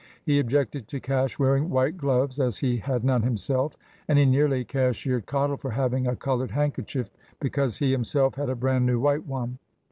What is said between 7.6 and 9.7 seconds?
he himself had a brand new white one.